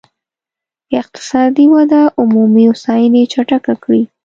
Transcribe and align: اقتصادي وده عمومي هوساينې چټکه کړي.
اقتصادي 1.01 1.65
وده 1.75 2.01
عمومي 2.19 2.63
هوساينې 2.69 3.23
چټکه 3.33 3.73
کړي. 3.83 4.03